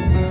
[0.00, 0.29] Bye.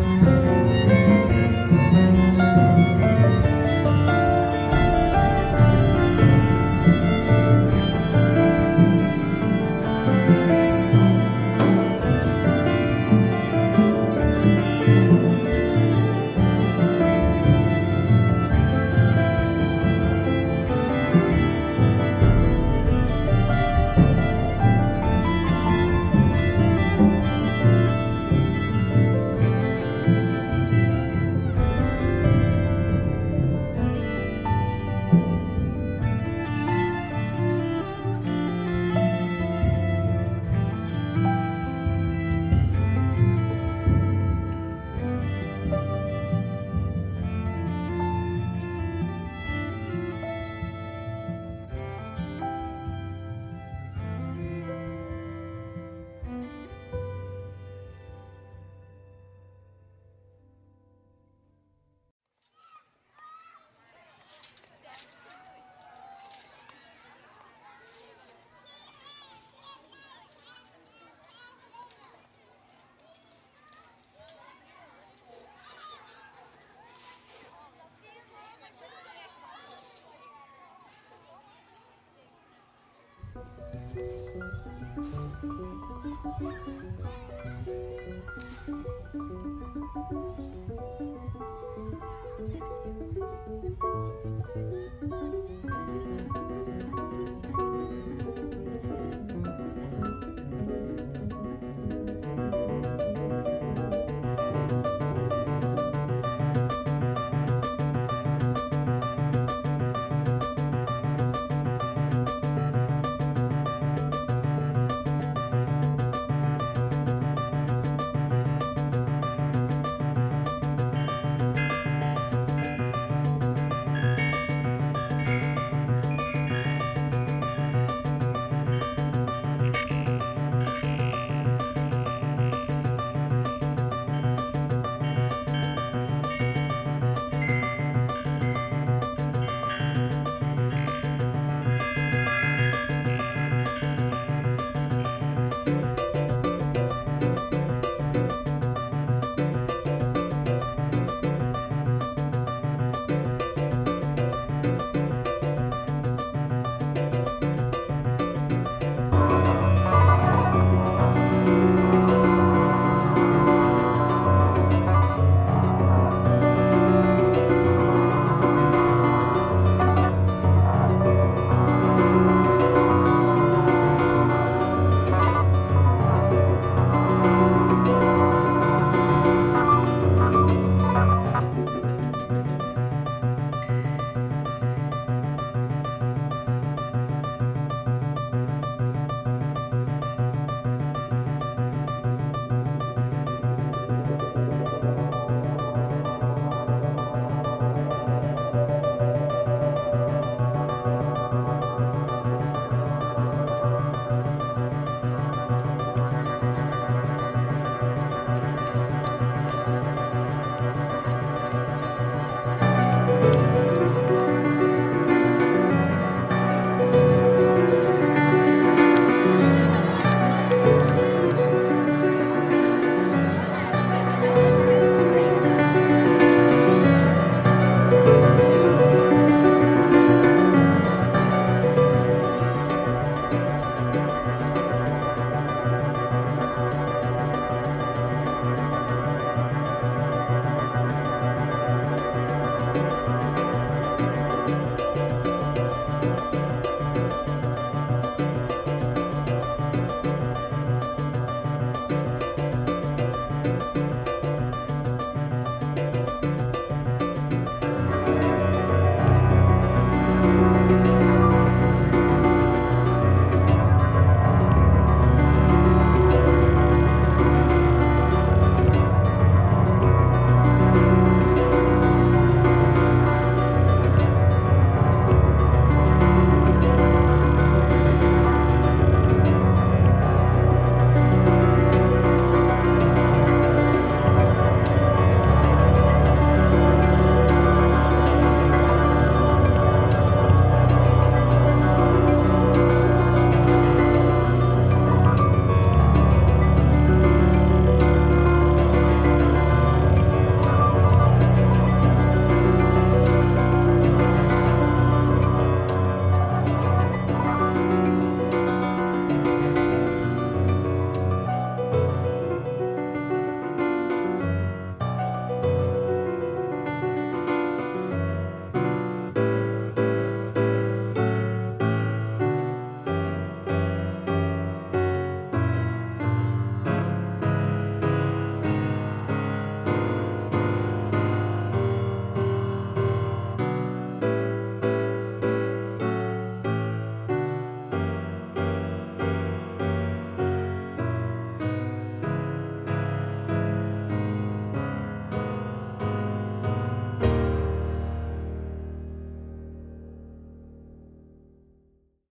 [87.43, 87.78] Thank you.